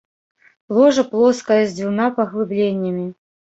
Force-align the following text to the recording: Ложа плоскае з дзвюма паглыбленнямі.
Ложа 0.77 1.03
плоскае 1.11 1.59
з 1.65 1.71
дзвюма 1.83 2.09
паглыбленнямі. 2.19 3.07